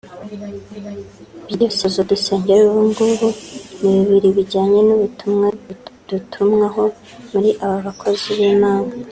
[1.51, 3.27] Ibyifuzo dusengera ubu ngubu
[3.81, 5.47] ni bibiri bijyanye n’ubutumwa
[6.09, 6.83] dutumwaho
[7.31, 8.89] muri aba bakozi b’Imana